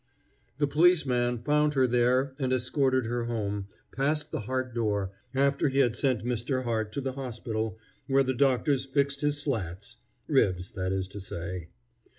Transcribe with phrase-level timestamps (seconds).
[0.57, 5.77] The policeman found her there and escorted her home, past the Hart door, after he
[5.77, 7.77] had sent Mister Hart to the hospital,
[8.07, 11.69] where the doctors fixed his slats (ribs, that is to say).